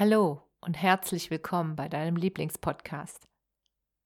[0.00, 3.28] Hallo und herzlich willkommen bei deinem Lieblingspodcast.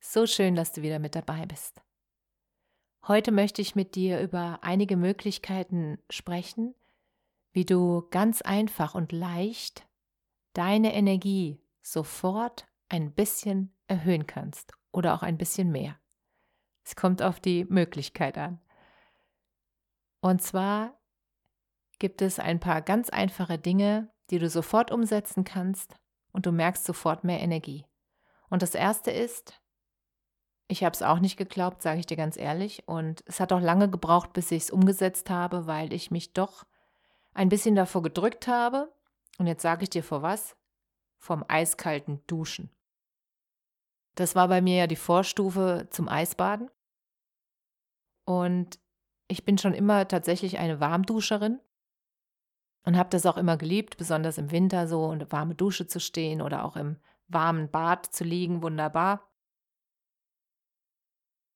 [0.00, 1.80] So schön, dass du wieder mit dabei bist.
[3.06, 6.74] Heute möchte ich mit dir über einige Möglichkeiten sprechen,
[7.52, 9.86] wie du ganz einfach und leicht
[10.52, 15.96] deine Energie sofort ein bisschen erhöhen kannst oder auch ein bisschen mehr.
[16.82, 18.60] Es kommt auf die Möglichkeit an.
[20.20, 21.00] Und zwar
[22.00, 25.96] gibt es ein paar ganz einfache Dinge, die du sofort umsetzen kannst
[26.32, 27.84] und du merkst sofort mehr Energie.
[28.48, 29.60] Und das Erste ist,
[30.68, 32.86] ich habe es auch nicht geglaubt, sage ich dir ganz ehrlich.
[32.86, 36.64] Und es hat auch lange gebraucht, bis ich es umgesetzt habe, weil ich mich doch
[37.34, 38.92] ein bisschen davor gedrückt habe.
[39.38, 40.56] Und jetzt sage ich dir vor was?
[41.18, 42.70] Vom eiskalten Duschen.
[44.14, 46.70] Das war bei mir ja die Vorstufe zum Eisbaden.
[48.24, 48.78] Und
[49.28, 51.60] ich bin schon immer tatsächlich eine Warmduscherin
[52.84, 56.40] und habe das auch immer geliebt, besonders im Winter so eine warme Dusche zu stehen
[56.40, 56.96] oder auch im
[57.28, 59.28] warmen Bad zu liegen, wunderbar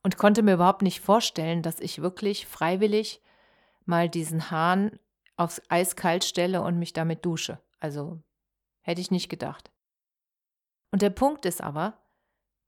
[0.08, 3.20] und konnte mir überhaupt nicht vorstellen, dass ich wirklich freiwillig
[3.84, 4.98] mal diesen Hahn
[5.36, 7.60] aufs Eiskalt stelle und mich damit dusche.
[7.78, 8.18] Also
[8.80, 9.70] hätte ich nicht gedacht.
[10.92, 11.98] Und der Punkt ist aber,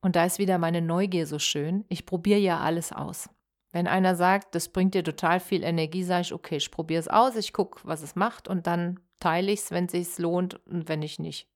[0.02, 3.30] und da ist wieder meine Neugier so schön, ich probiere ja alles aus.
[3.72, 7.08] Wenn einer sagt, das bringt dir total viel Energie, sage ich, okay, ich probiere es
[7.08, 10.54] aus, ich gucke, was es macht und dann teile ich es, wenn es sich lohnt
[10.66, 11.48] und wenn nicht, nicht.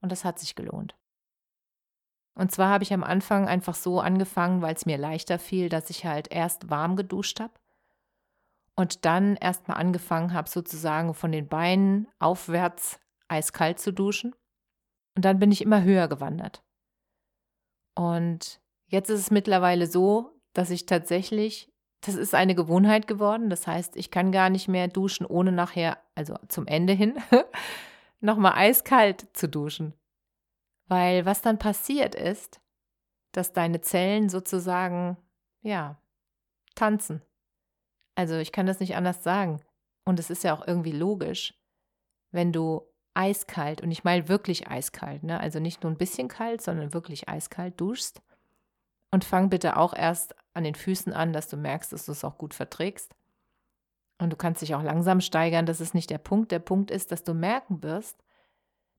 [0.00, 0.96] Und das hat sich gelohnt.
[2.34, 5.90] Und zwar habe ich am Anfang einfach so angefangen, weil es mir leichter fiel, dass
[5.90, 7.52] ich halt erst warm geduscht habe
[8.74, 14.34] und dann erstmal angefangen habe, sozusagen von den Beinen aufwärts eiskalt zu duschen.
[15.14, 16.64] Und dann bin ich immer höher gewandert.
[17.94, 23.50] Und jetzt ist es mittlerweile so, dass ich tatsächlich, das ist eine Gewohnheit geworden.
[23.50, 27.14] Das heißt, ich kann gar nicht mehr duschen, ohne nachher, also zum Ende hin,
[28.20, 29.94] nochmal eiskalt zu duschen.
[30.88, 32.60] Weil was dann passiert ist,
[33.32, 35.16] dass deine Zellen sozusagen,
[35.62, 36.00] ja,
[36.74, 37.22] tanzen.
[38.14, 39.62] Also ich kann das nicht anders sagen.
[40.04, 41.54] Und es ist ja auch irgendwie logisch,
[42.30, 42.82] wenn du
[43.14, 45.38] eiskalt, und ich meine wirklich eiskalt, ne?
[45.38, 48.22] also nicht nur ein bisschen kalt, sondern wirklich eiskalt duschst.
[49.12, 52.24] Und fang bitte auch erst an den Füßen an, dass du merkst, dass du es
[52.24, 53.14] auch gut verträgst.
[54.18, 56.50] Und du kannst dich auch langsam steigern, das ist nicht der Punkt.
[56.50, 58.24] Der Punkt ist, dass du merken wirst,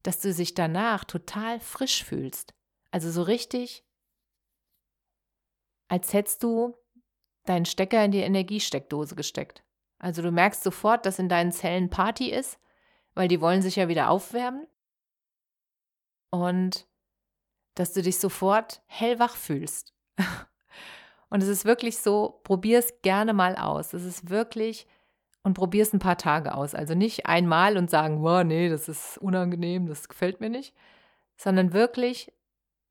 [0.03, 2.53] dass du dich danach total frisch fühlst.
[2.91, 3.83] Also so richtig,
[5.87, 6.75] als hättest du
[7.45, 9.63] deinen Stecker in die Energiesteckdose gesteckt.
[9.97, 12.59] Also du merkst sofort, dass in deinen Zellen Party ist,
[13.15, 14.67] weil die wollen sich ja wieder aufwärmen.
[16.29, 16.87] Und
[17.75, 19.93] dass du dich sofort hellwach fühlst.
[21.29, 23.93] Und es ist wirklich so, probier es gerne mal aus.
[23.93, 24.85] Es ist wirklich
[25.43, 26.73] und probier es ein paar Tage aus.
[26.73, 30.73] Also nicht einmal und sagen, wow, nee, das ist unangenehm, das gefällt mir nicht,
[31.35, 32.31] sondern wirklich,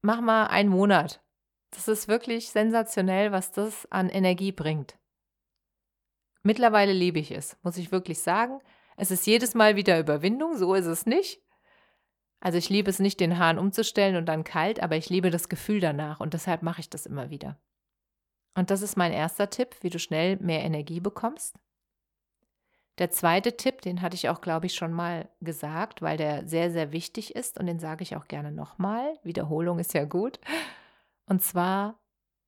[0.03, 1.23] mach mal einen Monat.
[1.71, 4.99] Das ist wirklich sensationell, was das an Energie bringt.
[6.43, 8.61] Mittlerweile liebe ich es, muss ich wirklich sagen.
[8.97, 11.41] Es ist jedes Mal wieder Überwindung, so ist es nicht.
[12.43, 15.49] Also ich liebe es nicht, den Hahn umzustellen und dann kalt, aber ich liebe das
[15.49, 17.57] Gefühl danach und deshalb mache ich das immer wieder.
[18.55, 21.57] Und das ist mein erster Tipp, wie du schnell mehr Energie bekommst.
[22.99, 26.73] Der zweite Tipp, den hatte ich auch, glaube ich, schon mal gesagt, weil der sehr,
[26.73, 29.19] sehr wichtig ist und den sage ich auch gerne nochmal.
[29.23, 30.41] Wiederholung ist ja gut.
[31.27, 32.01] Und zwar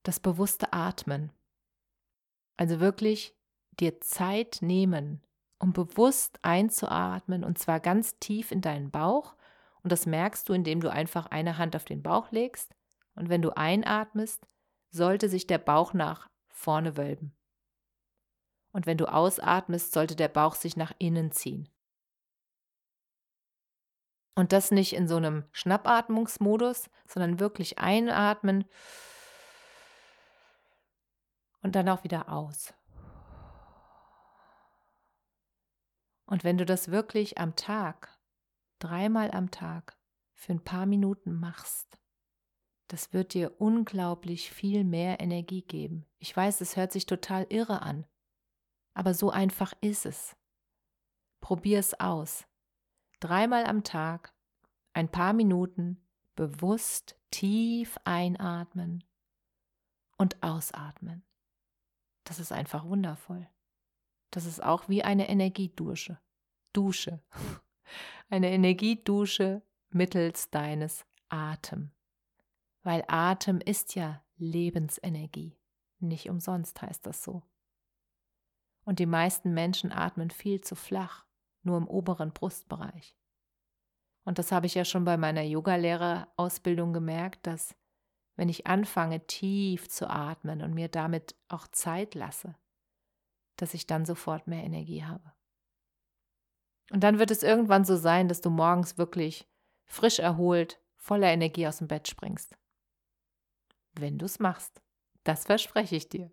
[0.02, 1.30] das bewusste Atmen.
[2.56, 3.36] Also wirklich
[3.78, 5.22] dir Zeit nehmen,
[5.60, 9.36] um bewusst einzuatmen und zwar ganz tief in deinen Bauch.
[9.84, 12.74] Und das merkst du, indem du einfach eine Hand auf den Bauch legst.
[13.14, 14.44] Und wenn du einatmest,
[14.90, 17.36] sollte sich der Bauch nach vorne wölben
[18.74, 21.68] und wenn du ausatmest, sollte der Bauch sich nach innen ziehen.
[24.34, 28.64] Und das nicht in so einem Schnappatmungsmodus, sondern wirklich einatmen
[31.62, 32.74] und dann auch wieder aus.
[36.26, 38.13] Und wenn du das wirklich am Tag,
[38.78, 39.96] dreimal am Tag,
[40.34, 41.98] für ein paar Minuten machst,
[42.88, 46.06] das wird dir unglaublich viel mehr Energie geben.
[46.18, 48.06] Ich weiß, es hört sich total irre an,
[48.92, 50.36] aber so einfach ist es.
[51.40, 52.46] Probier es aus.
[53.20, 54.34] Dreimal am Tag,
[54.92, 56.06] ein paar Minuten,
[56.36, 59.02] bewusst tief einatmen
[60.18, 61.24] und ausatmen.
[62.24, 63.48] Das ist einfach wundervoll.
[64.30, 66.18] Das ist auch wie eine Energiedusche.
[66.72, 67.22] Dusche.
[68.28, 71.92] Eine Energiedusche mittels deines Atem.
[72.82, 75.56] Weil Atem ist ja Lebensenergie.
[76.00, 77.42] Nicht umsonst heißt das so.
[78.84, 81.24] Und die meisten Menschen atmen viel zu flach,
[81.62, 83.16] nur im oberen Brustbereich.
[84.24, 87.74] Und das habe ich ja schon bei meiner Yogalehrerausbildung gemerkt, dass
[88.36, 92.56] wenn ich anfange tief zu atmen und mir damit auch Zeit lasse,
[93.56, 95.32] dass ich dann sofort mehr Energie habe.
[96.90, 99.48] Und dann wird es irgendwann so sein, dass du morgens wirklich
[99.86, 102.56] frisch erholt, voller Energie aus dem Bett springst.
[103.92, 104.82] Wenn du es machst.
[105.24, 106.30] Das verspreche ich dir.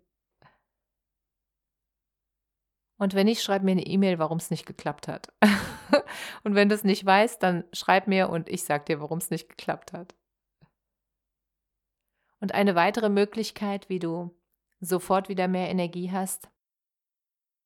[2.98, 5.32] Und wenn nicht, schreib mir eine E-Mail, warum es nicht geklappt hat.
[6.44, 9.30] und wenn du es nicht weißt, dann schreib mir und ich sag dir, warum es
[9.30, 10.14] nicht geklappt hat.
[12.38, 14.30] Und eine weitere Möglichkeit, wie du
[14.80, 16.48] sofort wieder mehr Energie hast,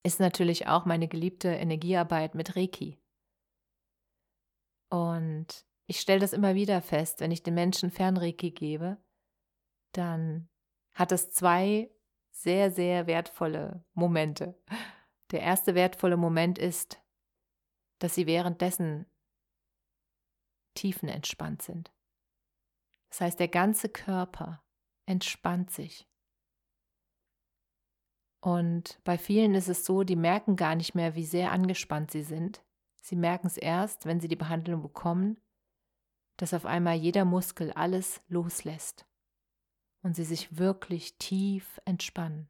[0.07, 2.97] ist natürlich auch meine geliebte Energiearbeit mit Reiki.
[4.89, 9.03] Und ich stelle das immer wieder fest, wenn ich den Menschen Fernreiki gebe,
[9.93, 10.49] dann
[10.95, 11.91] hat es zwei
[12.31, 14.63] sehr, sehr wertvolle Momente.
[15.33, 17.03] Der erste wertvolle Moment ist,
[17.99, 19.07] dass sie währenddessen
[20.75, 21.93] tiefenentspannt sind.
[23.09, 24.63] Das heißt, der ganze Körper
[25.07, 26.09] entspannt sich.
[28.41, 32.23] Und bei vielen ist es so, die merken gar nicht mehr, wie sehr angespannt sie
[32.23, 32.63] sind.
[33.01, 35.41] Sie merken es erst, wenn sie die Behandlung bekommen,
[36.37, 39.07] dass auf einmal jeder Muskel alles loslässt
[40.03, 42.49] und sie sich wirklich tief entspannen.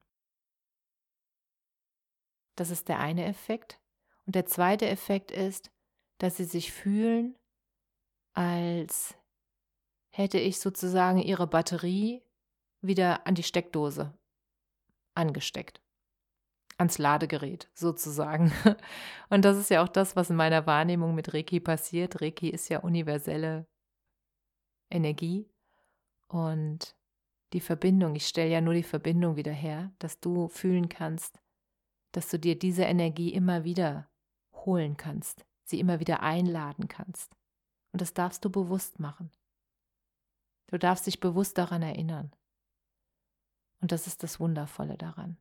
[2.56, 3.80] Das ist der eine Effekt.
[4.24, 5.70] Und der zweite Effekt ist,
[6.18, 7.36] dass sie sich fühlen,
[8.32, 9.14] als
[10.10, 12.22] hätte ich sozusagen ihre Batterie
[12.80, 14.12] wieder an die Steckdose
[15.16, 15.80] angesteckt.
[16.78, 18.52] Ans Ladegerät sozusagen.
[19.30, 22.20] Und das ist ja auch das, was in meiner Wahrnehmung mit Reiki passiert.
[22.20, 23.66] Reiki ist ja universelle
[24.90, 25.50] Energie
[26.28, 26.96] und
[27.52, 31.40] die Verbindung, ich stelle ja nur die Verbindung wieder her, dass du fühlen kannst,
[32.12, 34.08] dass du dir diese Energie immer wieder
[34.52, 37.36] holen kannst, sie immer wieder einladen kannst.
[37.92, 39.30] Und das darfst du bewusst machen.
[40.66, 42.32] Du darfst dich bewusst daran erinnern.
[43.86, 45.36] Und das ist das Wundervolle daran.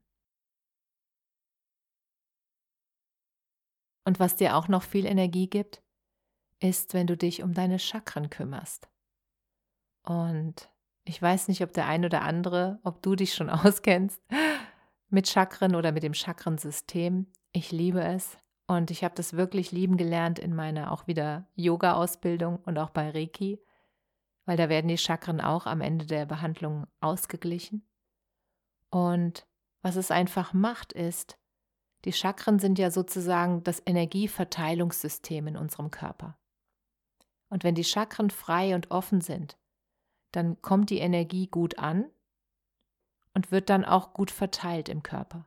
[4.03, 5.81] Und was dir auch noch viel Energie gibt,
[6.59, 8.87] ist, wenn du dich um deine Chakren kümmerst.
[10.03, 10.71] Und
[11.05, 14.21] ich weiß nicht, ob der ein oder andere, ob du dich schon auskennst
[15.09, 17.25] mit Chakren oder mit dem Chakrensystem.
[17.51, 18.37] Ich liebe es
[18.67, 23.09] und ich habe das wirklich lieben gelernt in meiner auch wieder Yoga-Ausbildung und auch bei
[23.09, 23.59] Reiki,
[24.45, 27.83] weil da werden die Chakren auch am Ende der Behandlung ausgeglichen.
[28.95, 29.45] Und
[29.81, 31.37] was es einfach macht, ist,
[32.05, 36.37] die Chakren sind ja sozusagen das Energieverteilungssystem in unserem Körper.
[37.49, 39.57] Und wenn die Chakren frei und offen sind,
[40.31, 42.09] dann kommt die Energie gut an
[43.33, 45.45] und wird dann auch gut verteilt im Körper.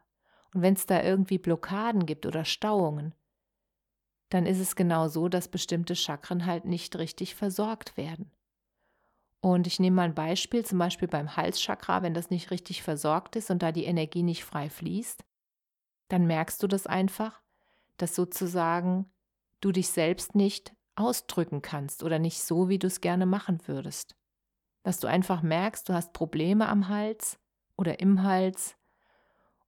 [0.52, 3.14] Und wenn es da irgendwie Blockaden gibt oder Stauungen,
[4.28, 8.30] dann ist es genau so, dass bestimmte Chakren halt nicht richtig versorgt werden.
[9.40, 13.36] Und ich nehme mal ein Beispiel, zum Beispiel beim Halschakra, wenn das nicht richtig versorgt
[13.36, 15.24] ist und da die Energie nicht frei fließt,
[16.08, 17.40] dann merkst du das einfach,
[17.98, 19.10] dass sozusagen
[19.60, 24.16] du dich selbst nicht ausdrücken kannst oder nicht so, wie du es gerne machen würdest.
[24.82, 27.38] Dass du einfach merkst, du hast Probleme am Hals
[27.76, 28.76] oder im Hals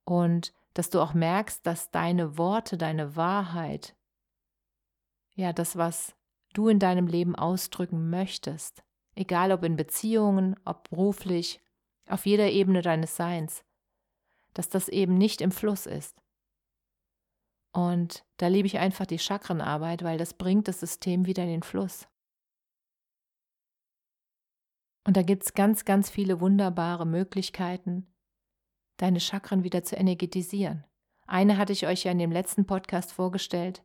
[0.05, 3.97] und dass du auch merkst, dass deine Worte, deine Wahrheit,
[5.35, 6.15] ja, das, was
[6.53, 8.83] du in deinem Leben ausdrücken möchtest,
[9.21, 11.61] egal ob in Beziehungen, ob beruflich,
[12.09, 13.65] auf jeder Ebene deines Seins,
[14.55, 16.21] dass das eben nicht im Fluss ist.
[17.73, 21.63] Und da liebe ich einfach die Chakrenarbeit, weil das bringt das System wieder in den
[21.63, 22.09] Fluss.
[25.05, 28.13] Und da gibt es ganz, ganz viele wunderbare Möglichkeiten,
[28.97, 30.85] deine Chakren wieder zu energetisieren.
[31.27, 33.85] Eine hatte ich euch ja in dem letzten Podcast vorgestellt,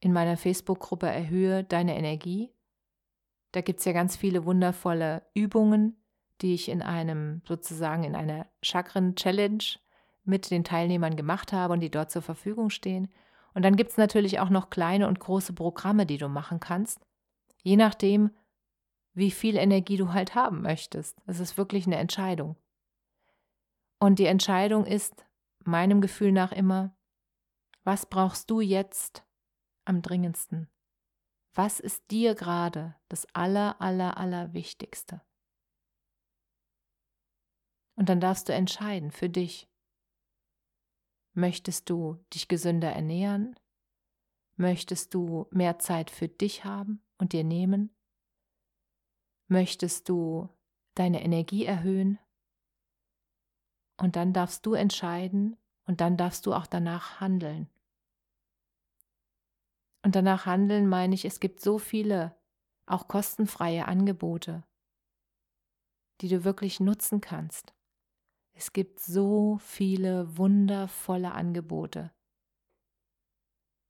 [0.00, 2.52] in meiner Facebook-Gruppe Erhöhe deine Energie.
[3.52, 5.96] Da gibt es ja ganz viele wundervolle Übungen,
[6.40, 9.62] die ich in einem, sozusagen in einer Chakren-Challenge
[10.24, 13.08] mit den Teilnehmern gemacht habe und die dort zur Verfügung stehen.
[13.54, 17.00] Und dann gibt es natürlich auch noch kleine und große Programme, die du machen kannst,
[17.62, 18.30] je nachdem,
[19.14, 21.18] wie viel Energie du halt haben möchtest.
[21.26, 22.56] Es ist wirklich eine Entscheidung.
[23.98, 25.26] Und die Entscheidung ist
[25.64, 26.96] meinem Gefühl nach immer,
[27.84, 29.24] was brauchst du jetzt
[29.84, 30.71] am dringendsten?
[31.54, 35.20] Was ist dir gerade das aller, aller, aller Wichtigste?
[37.94, 39.68] Und dann darfst du entscheiden für dich.
[41.34, 43.54] Möchtest du dich gesünder ernähren?
[44.56, 47.94] Möchtest du mehr Zeit für dich haben und dir nehmen?
[49.48, 50.48] Möchtest du
[50.94, 52.18] deine Energie erhöhen?
[53.98, 57.68] Und dann darfst du entscheiden und dann darfst du auch danach handeln.
[60.02, 62.36] Und danach handeln meine ich, es gibt so viele,
[62.86, 64.64] auch kostenfreie Angebote,
[66.20, 67.72] die du wirklich nutzen kannst.
[68.52, 72.12] Es gibt so viele wundervolle Angebote.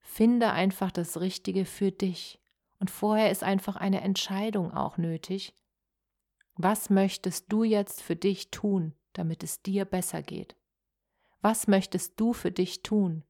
[0.00, 2.40] Finde einfach das Richtige für dich.
[2.78, 5.54] Und vorher ist einfach eine Entscheidung auch nötig.
[6.54, 10.56] Was möchtest du jetzt für dich tun, damit es dir besser geht?
[11.40, 13.24] Was möchtest du für dich tun,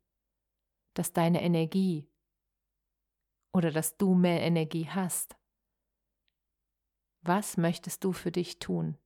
[0.94, 2.08] dass deine Energie
[3.52, 5.36] oder dass du mehr Energie hast?
[7.22, 8.98] Was möchtest du für dich tun,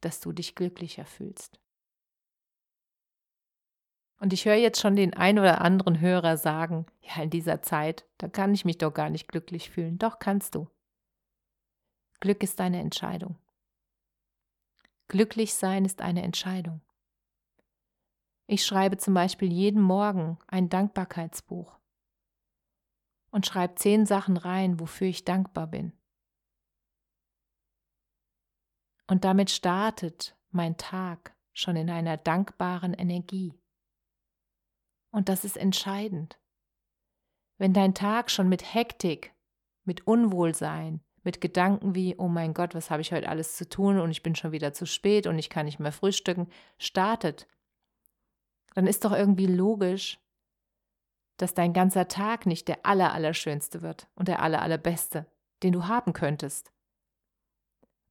[0.00, 1.60] dass du dich glücklicher fühlst?
[4.18, 8.06] Und ich höre jetzt schon den ein oder anderen Hörer sagen, ja, in dieser Zeit,
[8.18, 9.98] da kann ich mich doch gar nicht glücklich fühlen.
[9.98, 10.68] Doch kannst du.
[12.20, 13.36] Glück ist eine Entscheidung.
[15.08, 16.80] Glücklich sein ist eine Entscheidung.
[18.46, 21.75] Ich schreibe zum Beispiel jeden Morgen ein Dankbarkeitsbuch
[23.36, 25.92] und schreibe zehn Sachen rein, wofür ich dankbar bin.
[29.06, 33.52] Und damit startet mein Tag schon in einer dankbaren Energie.
[35.10, 36.40] Und das ist entscheidend.
[37.58, 39.34] Wenn dein Tag schon mit Hektik,
[39.84, 44.00] mit Unwohlsein, mit Gedanken wie, oh mein Gott, was habe ich heute alles zu tun
[44.00, 47.46] und ich bin schon wieder zu spät und ich kann nicht mehr frühstücken, startet,
[48.74, 50.25] dann ist doch irgendwie logisch,
[51.36, 55.26] dass dein ganzer Tag nicht der allerallerschönste wird und der allerallerbeste,
[55.62, 56.72] den du haben könntest.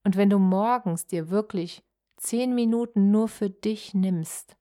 [0.03, 1.83] Und wenn du morgens dir wirklich
[2.17, 4.55] zehn Minuten nur für dich nimmst,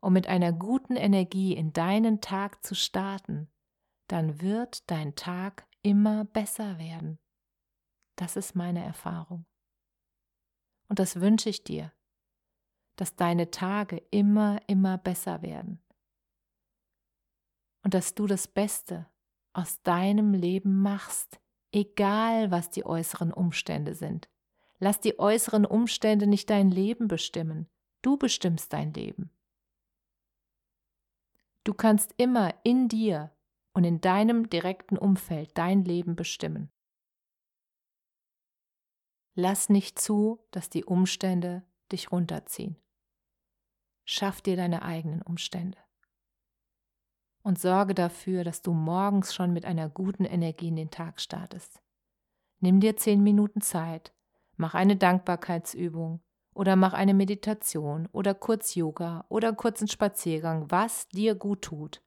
[0.00, 3.48] um mit einer guten Energie in deinen Tag zu starten,
[4.08, 7.18] dann wird dein Tag immer besser werden.
[8.16, 9.46] Das ist meine Erfahrung.
[10.88, 11.92] Und das wünsche ich dir,
[12.96, 15.81] dass deine Tage immer, immer besser werden.
[17.82, 19.06] Und dass du das Beste
[19.52, 21.40] aus deinem Leben machst,
[21.72, 24.28] egal was die äußeren Umstände sind.
[24.78, 27.68] Lass die äußeren Umstände nicht dein Leben bestimmen.
[28.02, 29.30] Du bestimmst dein Leben.
[31.64, 33.30] Du kannst immer in dir
[33.72, 36.70] und in deinem direkten Umfeld dein Leben bestimmen.
[39.34, 42.76] Lass nicht zu, dass die Umstände dich runterziehen.
[44.04, 45.78] Schaff dir deine eigenen Umstände.
[47.42, 51.82] Und sorge dafür, dass du morgens schon mit einer guten Energie in den Tag startest.
[52.60, 54.12] Nimm dir zehn Minuten Zeit,
[54.56, 56.20] mach eine Dankbarkeitsübung,
[56.54, 62.02] oder mach eine Meditation oder kurz Yoga oder kurzen Spaziergang, was dir gut tut.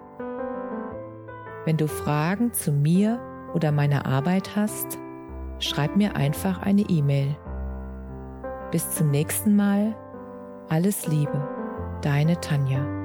[1.65, 3.19] Wenn du Fragen zu mir
[3.53, 4.99] oder meiner Arbeit hast,
[5.59, 7.35] schreib mir einfach eine E-Mail.
[8.71, 9.95] Bis zum nächsten Mal.
[10.69, 11.41] Alles Liebe,
[12.01, 13.04] deine Tanja.